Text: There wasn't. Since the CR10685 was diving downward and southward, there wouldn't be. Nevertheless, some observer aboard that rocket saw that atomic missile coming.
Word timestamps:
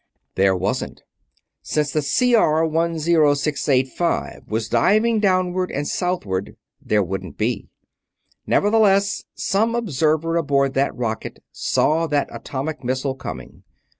There 0.33 0.55
wasn't. 0.55 1.03
Since 1.61 1.93
the 1.93 1.99
CR10685 1.99 4.47
was 4.47 4.67
diving 4.67 5.19
downward 5.19 5.69
and 5.69 5.87
southward, 5.87 6.55
there 6.81 7.03
wouldn't 7.03 7.37
be. 7.37 7.69
Nevertheless, 8.47 9.25
some 9.35 9.75
observer 9.75 10.37
aboard 10.37 10.73
that 10.73 10.97
rocket 10.97 11.43
saw 11.51 12.07
that 12.07 12.29
atomic 12.31 12.83
missile 12.83 13.13
coming. 13.13 13.61